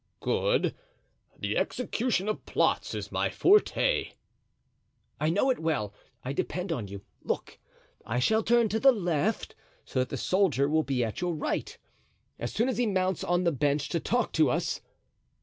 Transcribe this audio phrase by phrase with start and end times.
[0.19, 0.73] "Good,
[1.37, 4.13] the execution of plots is my forte."
[5.19, 5.93] "I know it well.
[6.25, 7.03] I depend on you.
[7.21, 7.59] Look,
[8.03, 9.53] I shall turn to the left,
[9.85, 11.77] so that the soldier will be at your right,
[12.39, 14.81] as soon as he mounts on the bench to talk to us."